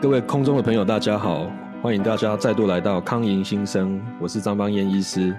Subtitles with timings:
[0.00, 1.50] 各位空中的朋友，大家好，
[1.82, 5.34] 欢迎大家再度来到康盈新生，我是张邦彦医师。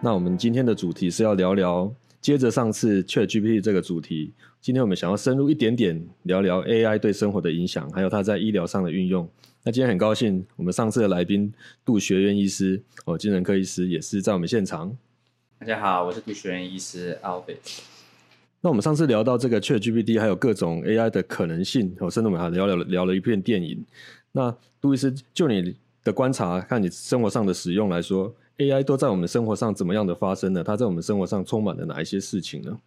[0.00, 9.28] 那我们今天的主题是要聊聊，接着上次 ChatGPT 这个主题，今天我们想要深入一点点聊聊 AI 对生活的影响，还有它在医疗上的运用。
[9.62, 11.54] 那今天很高兴，我们上次的来宾
[11.84, 14.94] 杜学院医师哦，精神科医师也是在我们现场。
[15.60, 17.93] 大家好，我是杜学院医师 Albert。
[18.64, 23.84] 那我们上次聊到这个 ChatGPT，还有各种 AI 的可能性，我甚至我们还聊聊聊了一片电影。
[24.32, 30.64] 那杜医师，就你的观察，看你生活上的使用来说，AI 都在我们生活上怎么样的发生呢？
[30.64, 32.80] 它在我们生活上充满了哪一些事情呢？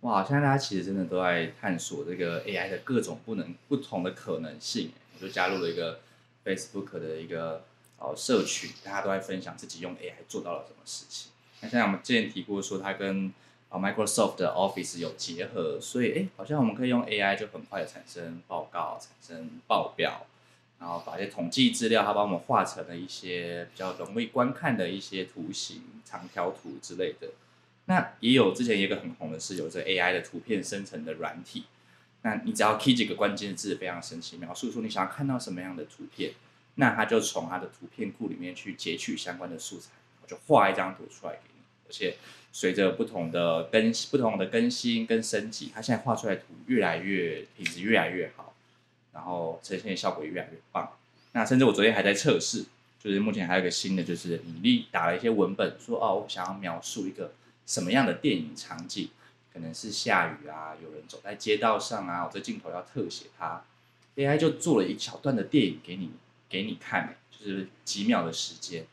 [0.00, 4.90] 哇，现在大家其实真的都在探索这个 AI 的各种不能不同的可能性。
[5.14, 6.00] 我就加入了一个
[6.44, 7.62] Facebook 的一个
[8.00, 11.30] 哦社群，大家都在分享自己用 AI 做到了什么事情。
[11.60, 13.32] 那现在我们之前提过说，它跟
[13.68, 20.26] 啊，Microsoft 的 Office 有结合，所以哎，好像我们可以用 AI 就很快的产生报告、产生报表，
[20.78, 27.28] 然后把一些统计资料，它帮我们画成了一些比较容易观看的一些图形、长条图之类的。
[27.86, 31.64] 那也有之前一个很红的是有这 AI 的图片生成的软体，
[32.22, 36.32] 那你只要 key 几个关键字，非常神奇，描述说你想要看到什么样的图片，
[36.76, 39.90] 那它就从它的图片库里面去截取相关的素材，
[40.22, 41.55] 我就画一张图出来给你，
[41.88, 42.16] 而且。
[42.52, 48.54] 随着不同的更不同的更新跟升级，它现在画出来图越来越品质越来越好，
[49.12, 50.90] 然后呈现效果也越来越棒。
[51.32, 52.64] 那甚至我昨天还在测试，
[52.98, 57.34] 就是目前还有一个新的，就是你打了一些文本，说哦，我想要描述一个
[57.66, 59.10] 什么样的电影场景，
[59.52, 63.62] 可能是下雨啊，有人走在街道上啊，我这镜头要特写它
[64.16, 66.12] ，AI 就做了一小段的电影给你
[66.48, 68.86] 给你看，就是几秒的时间。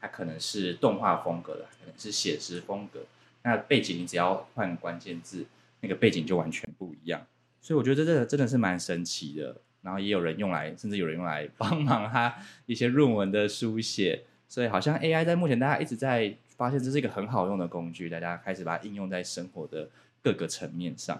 [0.00, 3.00] 它可能是动画风格的，可能是写实风格。
[3.42, 5.44] 那背景你只要换关键字，
[5.80, 7.20] 那个背景就完全不一样。
[7.60, 9.56] 所以我觉得这个真的是蛮神奇的。
[9.82, 12.34] 然后也有人用来，甚至有人用来 帮忙他
[12.66, 14.22] 一些论文的书写。
[14.46, 19.88] 所以好像 AI 在目前大家一直在发现这是一个很好用的工具，大家开始把它应用在生活的
[20.22, 21.18] 各个层面上。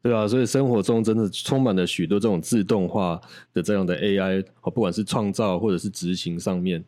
[0.00, 3.20] 对啊，所以生活中真的充满了许多这种自动化
[3.52, 6.82] 的这样的 AI，不管是创造或者是执行上面。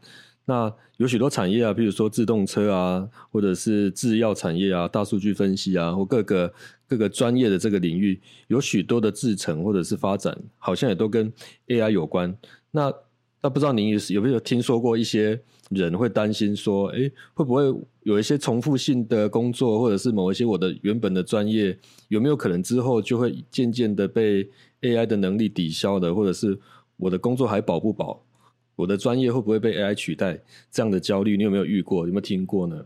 [0.48, 6.54] 那有许多产业啊，比如说自动车啊，或者是制药产业啊，大数据分析啊，或各个
[6.86, 11.30] 各个专业的这个领域，有许多的制成或者是发展，好像也都跟
[11.66, 12.34] AI 有关。
[12.70, 12.90] 那
[13.42, 15.38] 那不知道您有没有听说过一些
[15.68, 17.62] 人会担心说，哎，会不会
[18.04, 24.48] 有一些重复性的工作，或者是某一些我的原本的专业，有没有可能之后就会渐渐的被
[24.80, 26.58] AI 的能力抵消的，或者是
[26.96, 28.24] 我的工作还保不保？
[28.78, 30.38] 我的专业会不会被 AI 取代？
[30.70, 32.06] 这样的焦虑，你有没有遇过？
[32.06, 32.84] 有没有听过呢？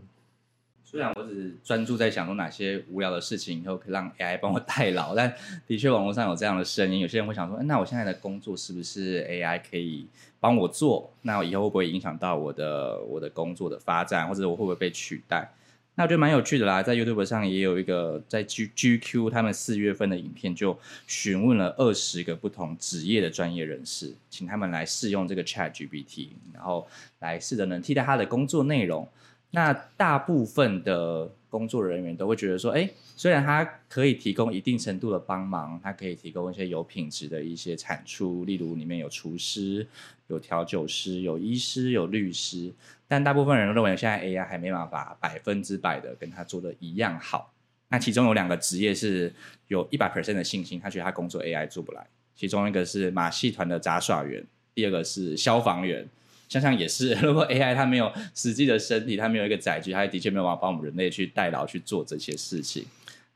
[0.83, 5.35] 虽然我只专注在想说哪些无聊的事情以后可以让 AI 帮我代劳， 但
[5.67, 7.01] 的确网络上有这样的声音。
[7.01, 10.07] 有些人会想说：那我现在的工作是不是 AI 可以
[10.41, 11.13] 帮我做？
[11.21, 15.51] 那我以后会不会影响到我的我的工作的发展，或者我会不会被取代？
[15.95, 26.89] 那我觉得蛮有趣的啦，在 YouTube 上也有一个在 G GQ 他们四月份的影片，就询问了二十个不同职业的专业人士，请他们来试用这个 Chat GPT，然后
[27.19, 29.07] 来试着能替代他的工作内容。
[29.51, 39.87] 那大部分的工作人员都会觉得说，哎，虽然它可以提供一定程度的帮忙，它可以提供一些有品质的一些产出，例如里面有厨师、
[40.29, 42.73] 有调酒师、有医师、有律师。
[43.13, 47.53] 但大部分人认为，现在 AI 还没办法百分之百的跟他做的一样好。
[47.89, 49.31] 那其中有两个职业是
[49.69, 52.07] 有一百 percent 的信心，他觉得他工作 AI 做不来。
[52.35, 54.43] 其中一个是马戏团的杂耍员，
[54.75, 56.09] 第二个是消防员。
[56.49, 62.87] 想想也是， 如果 AI 它没有实际的身体，它没有一个载具，它的确没有办法帮我们人类去代劳去做这些事情。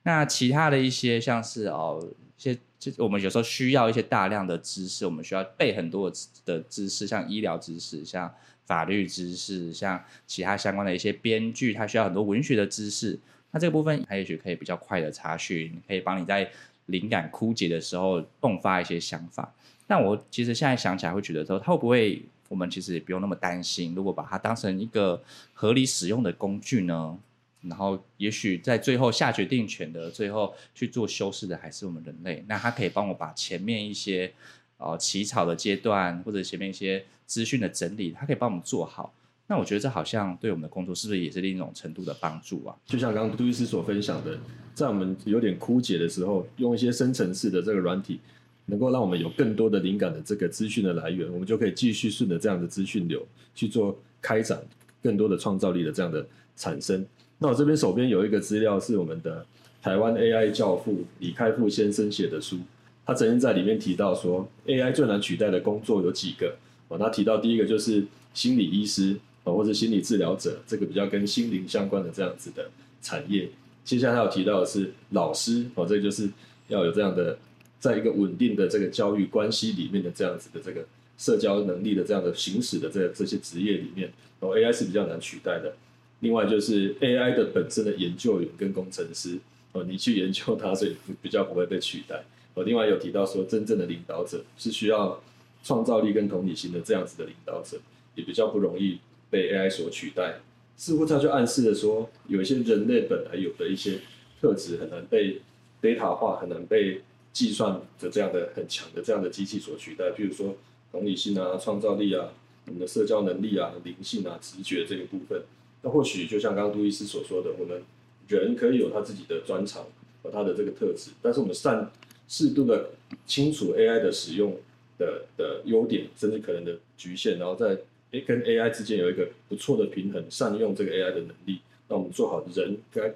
[0.05, 2.03] 那其他的一些像是哦，
[2.39, 6.13] 一些就我们有时候需要一些大量的知识，我们需要背很多
[6.45, 8.33] 的知识，像医疗知识，像。
[8.67, 13.17] 法律知识，像其他相关的一些编剧，它需要很多文学的知识。
[13.53, 16.51] 那这个部分，它也许可以比较快的查询，可以帮你在
[16.87, 19.55] 灵感枯竭的时候迸发一些想法。
[19.87, 23.95] 但我其实现在想起来，会觉得说，它会不会我们其实也不用那么担心？
[23.95, 25.23] 如果把它当成一个
[25.55, 27.17] 合理使用的工具呢？
[27.63, 32.45] 然后，也许在最后下决定权的最后去做修饰的，还是我们人类。
[32.49, 34.33] 那它可以帮我把前面一些。
[34.79, 39.11] 呃，起草的阶段或者前面一些资讯的整理，它可以帮我们做好。
[39.47, 42.77] 那我觉得这好像对我们的工作是不是也是另一种程度的帮助啊？
[42.85, 44.39] 就像刚刚杜律师所分享的，
[44.75, 48.21] 在我们有点枯竭的时候，用一些深层次的这个软体，
[48.67, 54.63] 能够让我们有更多的灵感的这个资讯的来源，我们就可以继续顺着这样的资讯流去做开展
[55.03, 57.03] 更多的创造力的这样的产生。
[57.39, 59.45] 那我这边手边有一个资料是我们的。
[59.83, 62.57] 台湾 AI 教父李开复先生写的书，
[63.05, 66.57] 他曾经在里面提到说，AI 最难取代的工作有几个
[66.89, 68.05] 哦，他提到第一个就是
[68.35, 72.69] 心理医师哦，或者心理治疗者，这个比较跟心灵相关的这样子的
[73.01, 73.49] 产业。
[73.85, 76.29] 接下来他有提到的是老师哦，这就是
[76.67, 77.39] 要有这样的，
[77.79, 80.85] 在一个稳定的这个教育关系里面的这样子的这个
[81.17, 85.73] 社交能力的这样的行使的这这些职业里面，哦 AI 是比较难取代的。
[86.21, 89.39] 另外就是 AI 的本身的研究员跟工程师
[89.73, 92.25] 哦，你去研究它，所以比较不会被取代。
[92.55, 95.23] 哦，另外有提到说，真正的领导者是需要
[95.63, 97.79] 创造力跟同理心的这样子的领导者，
[98.15, 98.99] 也比较不容易
[99.29, 100.41] 被 AI 所取代。
[100.79, 103.99] 似乎它就暗示了说，有一些人类本来有的一些
[104.41, 105.41] 特质很难被
[105.83, 107.03] data 化，很难被
[107.33, 110.07] 计算的这样的很强的这样的机器所取代。
[110.13, 110.57] 譬如说
[110.93, 112.29] 同理心啊、创造力啊、
[112.67, 115.43] 我们的社交能力啊、灵性啊、直觉这个部分，
[115.87, 117.81] 那或许就像刚刚杜伊斯所说的，我们
[118.27, 119.87] 人可以有他自己的专长
[120.25, 121.89] 和他的这个特质，但是我们善
[122.27, 122.91] 适度的
[123.25, 124.57] 清楚 AI 的使用
[124.99, 127.79] 的的优点，甚至可能的局限，然后在。
[128.13, 131.59] 诶，跟 AI 之间有一个不错的平衡，善用这个 AI 的能力，
[131.89, 133.13] 那我们做好人该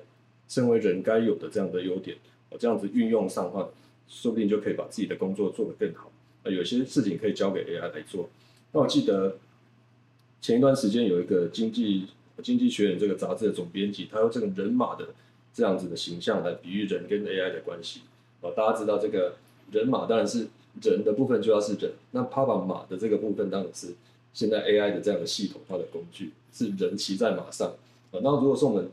[0.49, 2.17] 身为人该有的这样的优点，
[2.51, 3.69] 哦，这样子运用上的话，
[4.09, 6.11] 说不定就可以把自己的工作做得更好。
[6.43, 8.29] 啊，有些事情可以交给 AI 来做。
[8.73, 9.39] 那我记得
[10.41, 12.09] 前一段时间有一个经济
[12.43, 15.09] 经济学人这个杂志的总编辑，他用这个人马的
[15.53, 18.01] 这样子的形象来比喻人跟 AI 的关系。
[18.41, 19.37] 哦，大家知道这个
[19.71, 20.49] 人马当然是
[20.83, 23.95] 人的部分就要是人，那他把马的这个部分当然是。
[24.33, 27.67] 现在 AI 的这样的系统化的工具是人骑在马上
[28.13, 28.89] 啊，那如果说我们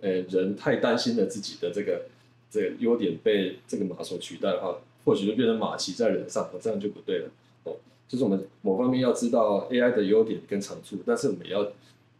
[0.00, 2.02] 呃人太担心了自己的这个
[2.48, 7.28] 这个优点被这个马所取代的话，或许就变成马骑在人上，这样就不对了
[7.64, 7.74] 哦。
[8.06, 11.68] 就是我们某方面要知道 AI 的优点跟长处，但是我们要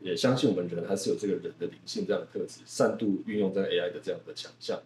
[0.01, 4.81] 也相信我们人还是有这个人的灵性这样的特质，善度运用在 AI 的这样的强项。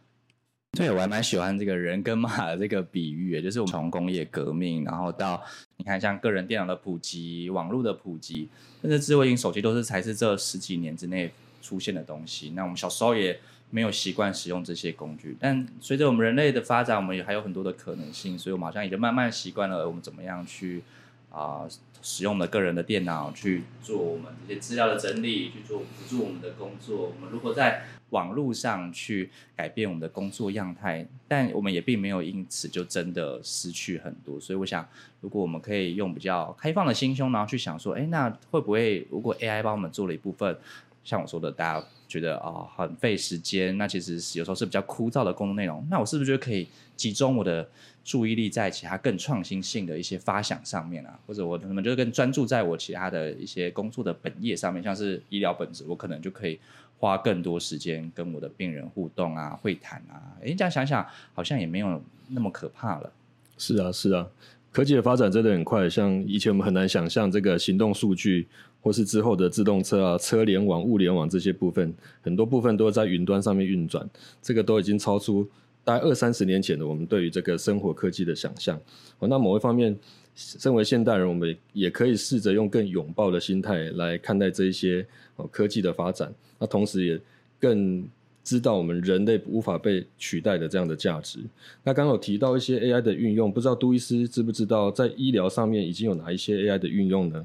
[0.79, 5.43] 对，我还蛮喜欢这个人跟马的这个比喻，就是我们从工业革命，然后到
[5.77, 8.49] 你看像个人电脑的普及、网络的普及，
[8.81, 12.51] 甚至智慧型手机都是才是这十几年之内出现的东西。
[12.51, 13.37] 那我们小时候也
[13.71, 20.83] 没有习惯使用这些工具，但随着我们人类的发展，我们也还有很多的可能性，所以我们好像也就慢慢习惯了我们怎么样去
[21.31, 21.69] 啊
[22.03, 27.13] 使用我们的个人的电脑去做我们这些资料的整理，去做辅助我们的工作。
[27.15, 34.41] 我们如果在网络上去改变我们的工作样态，但我们也并没有因此就真的失去很多。
[34.41, 34.87] 所以我想，
[35.21, 40.57] 如果我们可以用比较开放的心胸，然后去想说，哎，那会不会如果 AI 帮我们做了一部分，
[41.05, 46.67] 像我说的，大家觉得啊很费时间，那其实有时候是比较枯燥的工作内容，那我是不是就可以
[46.97, 47.69] 集中我的
[48.05, 51.19] 注意力在其他更创新性的一些发想上面啊？
[51.27, 56.59] 或者我可能就更专注在我其他的一些工作的本业上面，像是医疗本质，我可能就可以。
[56.99, 61.03] 花更多时间跟我的病人互动啊，会谈啊，哎，这样想想
[61.33, 61.99] 好像也没有
[62.29, 63.11] 那么可怕了。
[63.57, 64.29] 是啊，是啊，
[64.71, 68.47] 科技的发展真的很快，像以前我们很难想象这个行动数据，
[68.83, 74.07] 或是之后的自动车啊、车联网、物联网这些部分，很多部分都在云端上面运转，
[74.43, 75.49] 这个都已经超出
[75.91, 78.81] 大概二三十年前的我们对于这个生活科技的想象。
[79.19, 79.99] 哦，那某一方面。
[80.37, 85.05] 身为现代人，我们也可以试着用更拥抱的心态来看待这一些
[85.37, 86.33] 哦科技的发展。
[86.59, 87.21] 那同时也
[87.59, 88.09] 更
[88.43, 91.41] 知道我们人类无法被取代的这样的价值。
[91.83, 97.45] 那刚刚有提到一些 AI 的运用，不知道杜伊斯知不知道在医疗上面已经有哪一些 AI 的运用呢？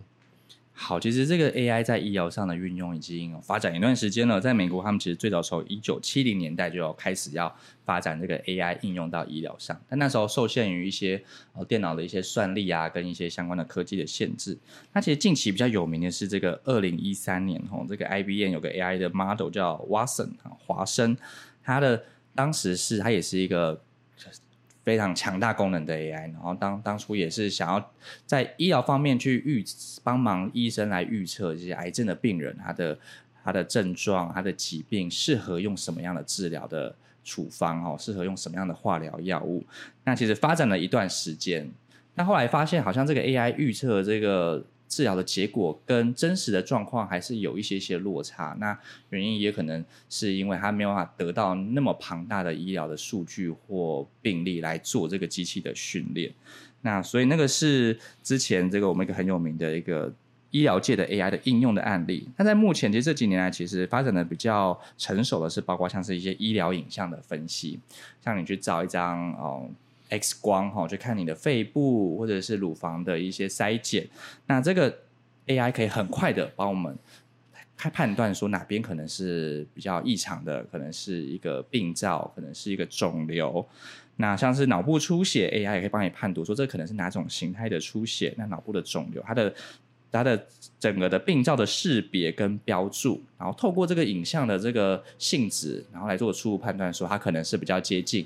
[0.78, 4.42] 好，其实这个 AI 在医疗上的运用已经发展一段时间了。
[4.42, 7.56] 在美国，他们其实最早从一九七零年代就要开始要
[7.86, 14.58] 发展这个 AI 应用到医疗上，但那时候受限于一些呃电脑的一些算力啊，跟一些相关的科技的限制。
[14.92, 21.16] 那其实近期比较有名的是这个二零一三年吼，这个 IBM 有个 AI 的 model 叫 Watson 华生，
[21.64, 22.04] 它的
[22.36, 23.82] 当时是它也是一个。
[24.86, 27.92] 非常强大功能的 AI，然后当当初也是想要
[28.26, 29.66] 在医疗方面去预
[30.04, 32.98] 帮忙医生来预测这些癌症的病人他的
[33.44, 39.66] 他的症状、他的疾病适合用什么样的治疗的处方哦，适合用什么样的化疗药物。
[40.04, 41.70] 那其实发展了一段时间，
[42.14, 44.64] 那后来发现好像这个 AI 预测这个。
[44.88, 48.78] 治疗的结果跟真实的状况还是有一些些落差，那
[49.10, 56.32] 原因也可能是因为他没有办法得到那么庞大的医疗的数据或病例来做这个机器的训练。
[56.82, 60.14] 那所以那个是之前这个我们一个很有名的一个
[60.52, 62.30] 医疗界的 AI 的应用的案例。
[62.38, 67.80] 那在目前其实这几年来，其实发展的比较成熟的是，包括像是一些医疗影像的分析，
[68.24, 69.68] 像你去找一张哦。
[70.10, 74.08] X 光哈，去看你的肺部或者是乳房的一些筛检，
[74.48, 74.96] 那这个
[75.48, 76.98] AI 可以很快的帮我们
[77.78, 83.66] 判判断说哪边可能是比较异常的，可能是一个病灶，可能是一个肿瘤。
[84.18, 88.34] 那像是脑部出血，AI 也可以帮你判读说这可能是哪种形态的出血。
[88.38, 89.54] 那脑部的肿瘤，它的
[90.10, 90.48] 它的
[90.80, 98.26] 整个的病灶的识别跟标注，然后透过这个影像的这个性质，然后来做初步判断，说它可能是比较接近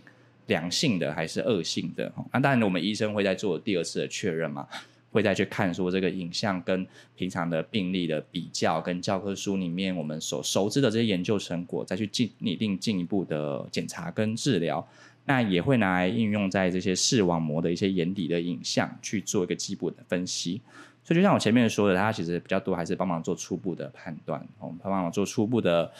[0.50, 2.12] 良性的还是恶性的。
[2.34, 4.68] 那当然，我们医生会在做第二次的确认嘛。
[5.12, 14.88] 会再去看说这个影像跟平常的病例的比较，跟教科书里面我们所熟知的这些研究成果，再去进拟定进一步的检查跟治疗。
[15.25, 20.62] 那也会拿来应用在这些视网膜的一些眼底的影像去做一个基本的分析。
[21.03, 25.91] 所以就像我前面说的，它其实比较多还是帮忙做初步的判断，我们帮忙做初步的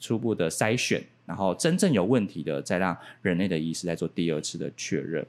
[0.00, 5.26] 初步的筛选，然后真正有问题的，再让人类的医师再做第二次的确认。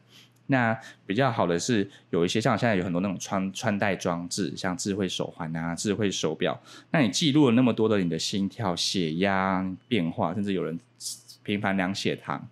[0.47, 6.59] 那比较好的是有一些像现在有很多那种穿穿戴装置，像智慧手环啊、智慧手表，
[6.91, 10.79] 那你记录了那么多的你的心跳、血压变化，甚至有人
[11.43, 12.47] 频繁量血糖，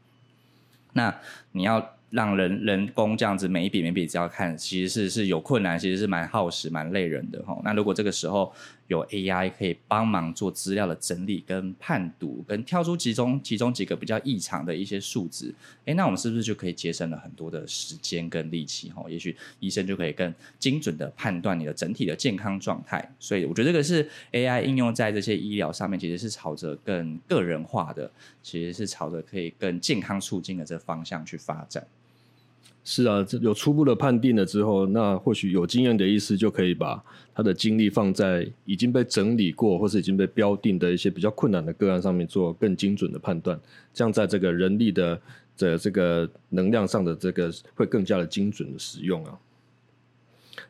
[0.93, 1.15] 那
[1.51, 1.93] 你要。
[2.13, 7.59] 让人人工这样子每一笔每一笔只要看，其实是是有困难，其实是蛮耗时、蛮累人的哈。
[7.63, 8.53] 那如果这个时候
[8.87, 15.53] 有 AI 可以帮忙做资料的整理跟判读，跟挑出其中其中几个比较异常的一些数值，
[15.85, 19.05] 哎，那我们是不是就可以节省了很多的时间跟力气哈？
[19.09, 23.13] 也许医生就可以更精准的判断你的整体的健康状态。
[23.19, 28.11] 所以我觉得这个是 AI 应用在这些医疗上面，其实是朝着更个人化的，
[28.41, 31.85] 其实是朝着可以更健康促进的这方向去发展。
[32.85, 37.01] 是啊，这有初步的判定了之后，那或许有经验的医师就可以把
[37.33, 43.57] 他的精力放在已经被整理过或是已经被标定的一些比较困难的个案上面，做更精准的判断。
[43.93, 45.21] 这样在这个人力的
[45.57, 49.39] 的这个能量上的这个会更加的精准的使用啊。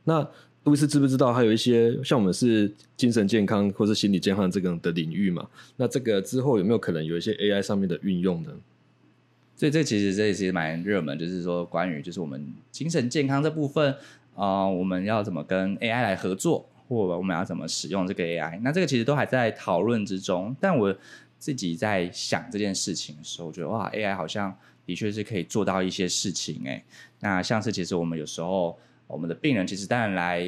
[0.03, 0.29] 那
[0.63, 5.47] 杜医师知不知道还有一些像我们是精神健康或是心理健康这个的领域嘛？
[5.77, 8.49] 那这个之后有没有可能有一些 AI 上面的运用呢？
[9.63, 13.95] 所以这其实这也是蛮热门，就是说关于就是我们精神健康这部分
[14.35, 18.59] 啊，我们要怎么跟 AI 来合作，或我们要怎么使用这个 AI？
[18.59, 20.53] 那这个其实都还在讨论之中。
[20.59, 20.93] 但我
[21.39, 24.53] 自己在想这件事情的时候，我觉得哇，AI 好像
[24.85, 26.83] 的确是可以做到一些事情哎。
[27.21, 28.77] 那像是其实我们有时候
[29.07, 30.45] 我们的病人其实当然来。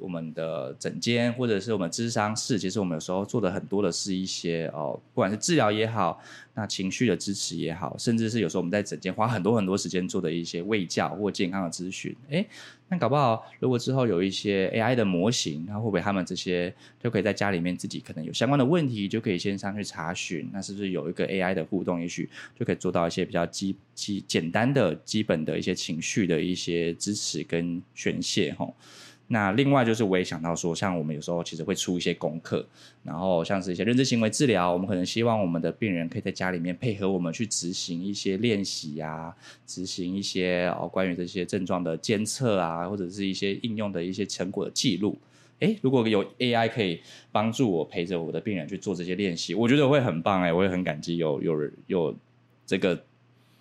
[0.00, 6.20] 我们的诊间或者是我们智商室，其实我们有时候做的很多的是一些哦，不管是治疗也好，
[6.54, 12.14] 那情绪的支持也好，甚至是有时候我们在诊间花很多很多时间做的一些卫教或健康的咨询。
[12.30, 12.44] 哎，
[12.88, 20.48] 那搞不好如果之后有一些 AI 的模型，那会不会他们这些就可以在家里面自己可能有相关的问题，就可以先上去查询？
[20.52, 22.28] 那是不是有一个 AI 的互动，也许
[22.58, 28.52] 就可以做到一些比较基基简单的基本的一些情绪的一些支持跟宣泄？
[28.54, 28.68] 哈。
[29.30, 32.66] 那另外就是，我也想到说，像我们有时候其实会出一些功课，
[33.02, 39.34] 然后像是一些认知行为治疗，我们可能希望我们的病人可以在家里面配合我们去执行一些练习啊，
[39.66, 45.18] 执行一些哦关于这些症状的监测啊，或者是一些应用的一些成果的记录。
[45.58, 52.16] 诶，如果有 AI 可以帮助我陪着我的病人去做这些练习，我觉得会很棒诶，我也很感激有有人有
[52.64, 52.98] 这个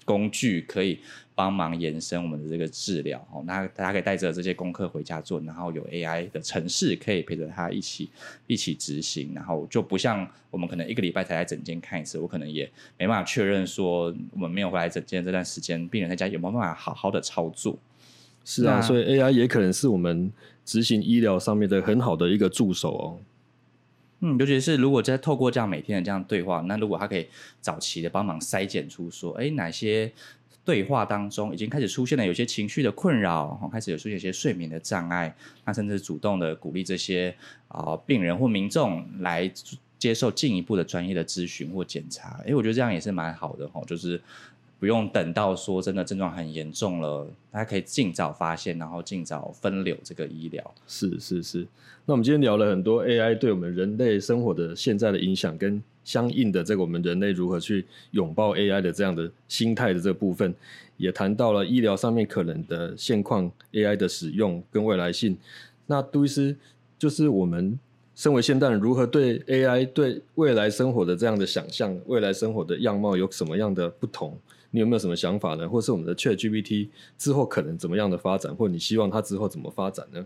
[0.08, 1.00] 工具可以。
[1.38, 8.10] 帮忙延伸我们的这个治疗哦，那大家可以带着这些功课回家做，然后有 AI 的城市可以陪着他一起
[8.48, 17.78] 一起执行，然后就不像我们可能一个礼拜才来诊间看一次，我可能也没办法确认说我们没有回来诊间这段时间，病人在家有没有办法好好的操作。
[18.44, 20.34] 是啊，所以 AI 也可能是我们
[20.66, 23.20] 执行医疗上面的很好的一个助手哦。
[24.20, 27.28] 嗯，尤其是如果在透过这样每天的这样对话，那如果他可以
[27.62, 30.12] 早期的帮忙筛检出说，哎，哪些。
[30.66, 35.34] 对话当中已经开始出现了有些情绪的困扰，开始有出现一些睡眠的障碍，
[35.64, 37.34] 那甚至主动的鼓励这些
[37.70, 39.50] 啊病人或民众来
[39.98, 42.42] 接受进一步的专业的咨询或检查。
[42.46, 44.22] 哎，我觉得这样也是蛮好的哈，就是。
[44.80, 50.74] 不用等到说真的症状很严重了，大家可以尽早发现，然后尽早分流这个医疗。
[50.88, 51.66] 是是是。
[52.06, 60.54] 那我们今天聊了很多 AI 对我们人类生活的现在的影响，跟相应的这个我们人类如何去拥抱 AI 的这样的心态的这部分，
[60.96, 65.38] 也谈到了医疗上面可能的现况 AI 的使用跟未来性。
[65.86, 66.56] 那杜医师，
[66.98, 67.78] 就是我们
[68.16, 74.38] 身为现代人，如何对 AI 对未来生活的这样的想象，未来生活的样貌有什么样的不同？
[74.72, 75.68] 你有没有什么想法呢？
[75.68, 80.26] 或是我们的 Chat GPT 之后可能怎么样的发展，或你希望它之后怎么发展呢？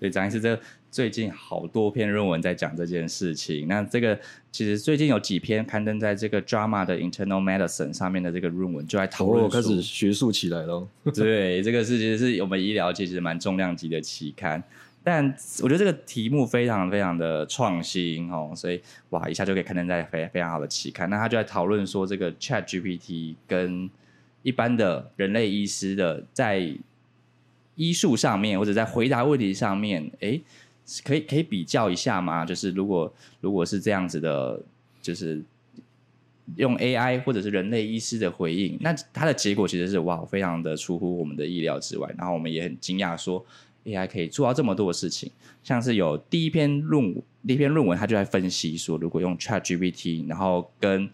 [0.00, 0.58] 对，张医师，这
[0.90, 3.68] 最近好多篇论文在讲这件事情。
[3.68, 4.18] 那这个
[4.50, 10.88] 其实最近有几篇刊登在这个 Drama 的 Internal Medicine 上面的这个论文，就在讨论开始学术起来喽。
[11.14, 14.60] 对，这个是其实是我们医疗界其实蛮重量级的期刊。
[15.08, 15.24] 但
[15.62, 21.08] 我觉得这个题目非常非常的创新哦，所以哇，一下就可以刊登在非非常好的期刊。
[21.08, 23.88] 那他就在讨论说，这个 Chat GPT 跟
[24.42, 26.76] 一般的人类医师的在
[27.76, 30.40] 医术上面或者在回答问题上面，哎，
[31.04, 32.44] 可以可以比较一下吗？
[32.44, 34.60] 就是如果如果是这样子的，
[35.00, 35.40] 就是
[36.56, 42.12] 用 AI 或者是人类医师的回应，那它的结果其实是哇，非常的出乎我们的意料之外。
[42.18, 43.46] 然后我们也很惊讶说。
[43.86, 45.30] AI 可以做到这么多的事情，
[45.62, 47.14] 像是有第一篇论
[47.46, 51.08] 第一篇论文，他就在分析说，如果用 ChatGPT，然后跟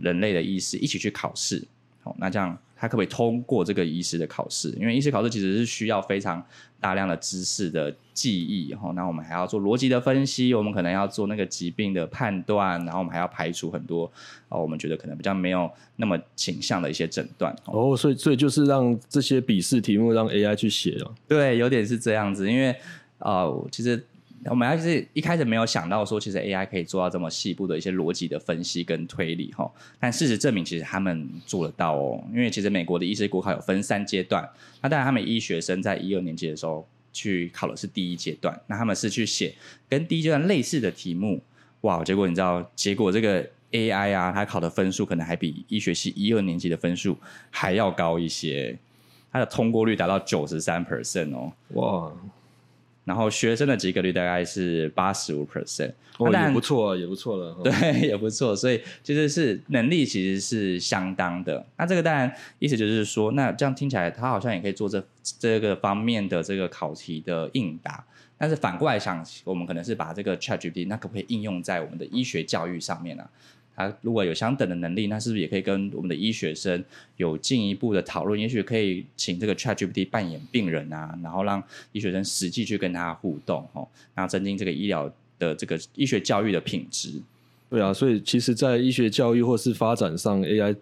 [0.00, 1.66] 人类的意识一起去考试，
[2.02, 2.58] 好，那这样。
[2.80, 4.70] 他可不可以通过这个医师的考试？
[4.80, 6.42] 因为医师考试其实是需要非常
[6.80, 8.90] 大量的知识的记忆，哈。
[8.96, 14.10] 那我们还要做逻辑的分析，我们可能要做那个疾病的判断，然后我们还要排除很多
[14.48, 17.54] 哦，我们觉得可能比较没有那么倾向的一些诊断。
[17.66, 21.14] 哦，所以所以就是让这些笔试题目让 AI 去写了。
[21.28, 22.74] 对，有点是这样子，因为
[23.18, 24.02] 啊，其实。
[24.46, 29.70] 我们还是一开始没有想到说，其实 AI 可以做到这么细部的一些逻辑的分析跟推理哈。
[29.98, 32.24] 但事实证明，其实他们做得到哦。
[32.32, 34.48] 因为其实美国的医师国考有分三阶段，
[34.80, 39.54] 那当然他们医学生在一二年级的时候去考的是第一阶段，那他们是去写
[39.88, 41.42] 跟第一阶段类似的题目，
[41.82, 42.02] 哇！
[42.02, 47.16] 结果你知道，结果这个 AI 啊，他考的分数可能还比医学系一二年级的分数
[47.50, 48.78] 还要高一些，
[49.30, 52.12] 他的通过率达到九十三 percent 哦，哇！
[53.10, 57.56] 然后学生的及格率大概是八十五 percent，哦，也不错，也不错了。
[57.64, 57.72] 对，
[58.06, 58.54] 也不错。
[58.54, 61.66] 所以其实是能力其实是相当的。
[61.76, 65.04] 那这个当然意思就是说，那这样听起来，他好像也可以做这
[65.40, 68.04] 这个方面的这个考题的应答。
[68.38, 73.28] 但是反过来想，我们可能是把这个 ChatGPT，那可不可以应用在我们的医学教育上面呢？
[73.86, 76.84] 啊如果有相等的能力，那是不是也可以跟我们的医学生
[77.16, 78.38] 有进一步的讨论？
[78.38, 87.12] 也许可以请这个 ChatGPT 扮演病人啊，然后让医学生实际去跟他互动，哦，那增进这个医疗的这个医学教育的品质。
[87.68, 90.74] 对啊，所以其实，在医学教育或是发展上，AI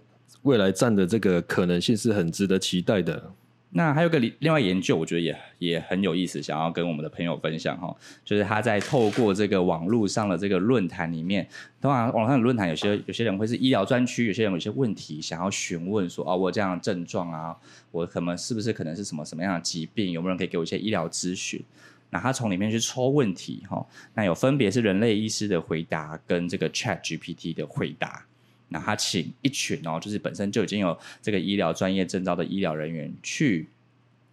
[0.42, 3.30] 未来占的这个可能性是很值得期待的。
[3.70, 11.46] 那还有个另外研究，我觉得也也很有意思，想要跟我们的朋友分享哈，就是他在透过这个网络上的这个论坛里面，
[11.78, 17.54] 当然网上的论坛有些有些人会是医疗专区，有些人有些问题想要询问说，哦，我这样的症状啊，
[17.90, 21.62] 我可能是不是可能是什么什么样的疾病，有没有人可以给我一些医疗咨询？
[22.11, 28.24] 那他从里面去抽问题哈，那有分别是人类医师的回答跟这个 Chat GPT 的回答。
[28.70, 33.66] 那他请一群哦，就是本身就已经有这个医疗专业证照的医疗人员去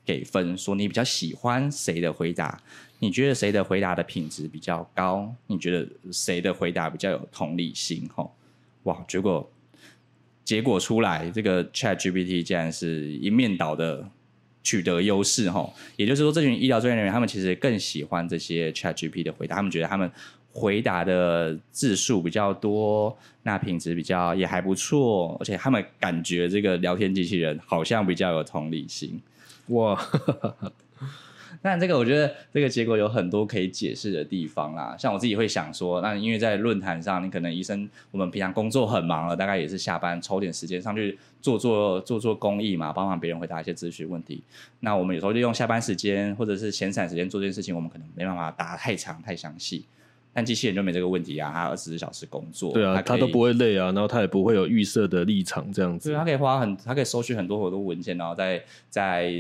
[0.06, 2.62] 给分，说你比较喜欢谁的回答？
[3.00, 5.34] 你觉得谁的回答的品质比较高？
[5.48, 8.10] 你觉得谁的回答比较有同理心？
[8.14, 8.30] 哈，
[8.84, 9.06] 哇！
[9.08, 9.50] 结果
[10.44, 14.10] 结果出来，这个 Chat GPT 竟然是一面倒的
[14.64, 15.74] 取得优势，哈。
[15.96, 20.12] 也就是说，这群医疗专业人员他们其实更喜欢这些 Chat GPT 的回答，他们觉得他们。
[20.58, 29.22] 回答的字数比较多，那品质比较也还不错，而且他们感觉这个聊天机器人好像比较有同理心，
[29.68, 30.00] 哇！
[31.62, 44.42] 那这个我觉得这个结果有很多可以解释的地方啦，像我自己会想说，那因为在论坛上，你可能医生我们平常工作很忙了，大概也是下班抽点时间上去做做做做公益嘛，帮忙别人回答一些咨询问题。
[44.80, 49.84] 那我们有时候就用下班时间或者是闲散时间做这件事情，我们可能没办法答太长太详细。
[50.38, 56.10] 但机器人就没这个问题啊，它二十四小时工作，对啊，它都不会累啊，然后它也不会有预设的立场这样子。
[56.10, 59.32] 对，它可以花很，它可以收取很多很多文件，然后再再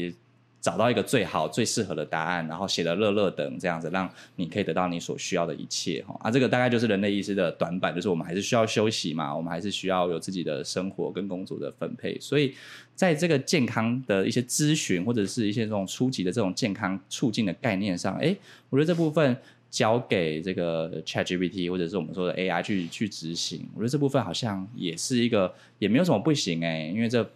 [0.62, 6.18] 找到一个最好最适合的答案，然后写的乐乐等这样子，让你可以得到你所需要的一切哈。
[6.22, 12.18] 啊，这个大概就是人类意识的短板，就是我们还是需要休息嘛，我们还是需要有自己的生活跟工作的分配。
[12.22, 12.56] 所以
[12.96, 18.34] 在这个健康的一些咨询或者是一些这种初级的这种健康促进的概念上，哎，
[18.70, 19.36] 我觉得这部分。
[19.76, 27.30] 交给这个 ChatGPT 或者是我们说的 AI 去去执行，我觉得这部分好像也是一个也没有什么不行哎，因为这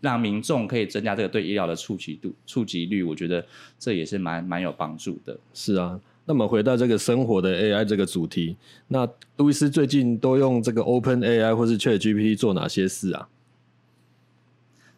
[0.00, 3.44] 让民众可以增加这个对医疗的触及度、触及率，我觉得
[3.78, 5.38] 这也是蛮蛮有帮助的。
[5.52, 8.56] 是啊，那么回到这个生活的 AI 这个主题，
[8.88, 13.28] 那路易斯最近都用这个 Open AI 或是 ChatGPT 做哪些事啊？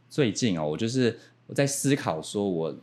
[0.09, 2.78] 最近哦，我就是我在思考说，我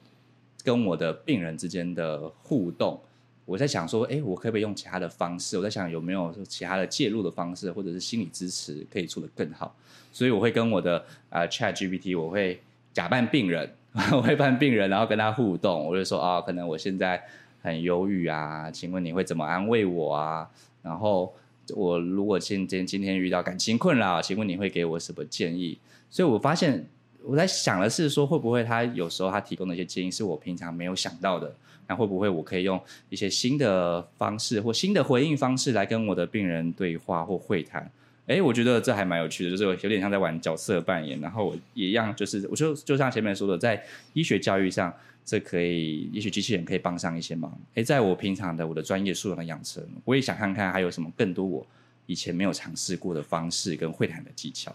[0.66, 3.00] 跟我的病人之间的互动。
[3.46, 5.58] 我在想说，哎，我可不可以用其他的方式？
[5.58, 9.76] 我在想有没有其他的介入的方式，或者是心理支持可以做得更好。
[10.12, 12.62] 所以我会跟我的呃 Chat GPT，我会
[12.94, 13.70] 假扮病人，
[14.14, 15.86] 我会扮病人，然后跟他互动。
[15.86, 17.22] 我就说啊，可能我现在
[17.62, 20.50] 很忧郁啊，请问你会怎么安慰我啊？
[20.82, 21.34] 然后
[21.76, 25.78] 我如果今天今天遇到感情困扰，请问你会给我什么建议？
[26.10, 26.88] 所以我发现。
[27.24, 31.56] 我在想的是说，会不会他有时候他提供的一些建议是我平常没有想到的？
[31.88, 37.92] 那会不会我可以用一些新的方式或新的回应方式来跟我的病人对话或会谈？
[38.26, 43.84] 哎，我觉得这还蛮有趣的，就是有点像在玩角色扮演，然后我也一样，就是我就就像前面说的，在
[44.14, 44.94] 医学教育上，
[45.26, 47.52] 这可以也许机器人可以帮上一些忙。
[47.76, 51.68] 哎，在我平常的我的专业素养的养成，我也想看看还有什么更多我
[52.06, 54.74] 以前没有尝试过的方式跟会谈的技巧。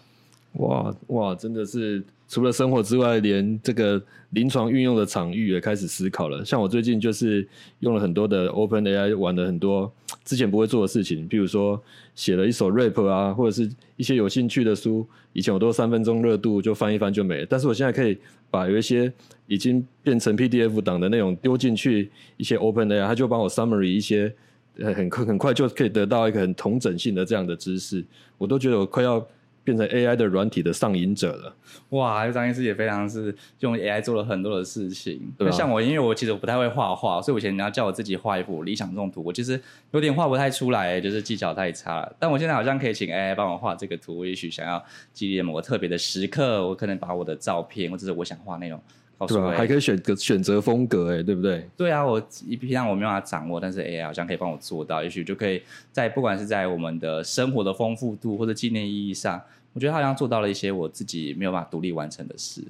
[0.55, 6.45] 哇哇，真的是除了生活之外，连这个临床运用的场域也开始思考了。
[6.45, 7.47] 像我最近就是
[7.81, 9.93] 用了很多的 Open AI，玩了很多
[10.25, 11.81] 之前不会做的事情，比如说
[12.15, 18.19] 写了一首 rap 啊，或者是一些有兴趣的书，以前我都三分钟热度就翻一翻就没了，但是我现在可以
[18.51, 19.13] 把有一些
[19.47, 24.35] 已经变成 PDF 档的内容丢进去一些 Open AI，它就帮我 summary 一些，
[24.77, 28.05] 很很快就可以得到一个很同整性的这样的知识，
[28.37, 29.25] 我都觉得我快要。
[29.64, 31.55] 变成 AI 的软体的上瘾者了，
[31.90, 32.27] 哇！
[32.31, 35.21] 张医师也非常是用 AI 做了很多的事情。
[35.37, 42.16] 对，像我，因为我其实我不太会画画，所以我以前人家叫我自己画一幅理想中图，我其实有点画不太出来，就是技巧太差了。
[42.18, 48.81] 但我现在好像可以请 AI 帮我画这个图，我也许想要纪念某个特别的时刻，我可能把我的照片或者是我想画内容。
[49.26, 49.50] 对吧？
[49.50, 51.68] 还可以选个选择风格，哎，对不对？
[51.76, 59.40] 对啊，我一平常我没办法掌握，但是 AI 好像可以帮我做到，也许就可以在不管是在我们的生活的丰富度或者纪念意义上，
[59.72, 62.62] 我觉得好像做到了一些我自己没有办法独立完成的事。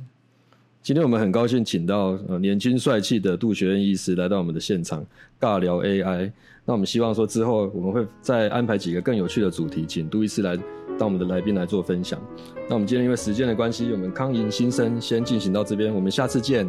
[0.81, 5.05] 今天我们很高兴请到呃年轻帅气的杜学恩医师来到我们的现场
[5.39, 6.33] 尬聊 AI。
[6.65, 10.57] 那我们希望说之后我们会再安排几个更有趣的主题，请杜医师来
[10.99, 12.21] 当我们的来宾来做分享。
[12.69, 16.69] 那我们今天因为时间的关系，我们康莹新生先进行到这边，我们下次见，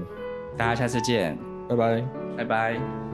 [0.56, 1.38] 大家下次见，
[1.68, 2.06] 拜拜，
[2.38, 3.09] 拜拜。